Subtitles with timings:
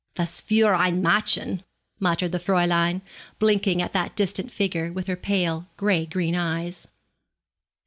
[0.17, 1.63] 'Was für ein Mädchen.'
[1.99, 3.01] muttered the Fräulein,
[3.37, 6.87] blinking at that distant figure, with her pale gray green eyes.